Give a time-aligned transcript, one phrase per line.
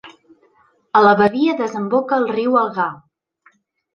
[0.99, 2.89] A la badia desemboca el riu Algar.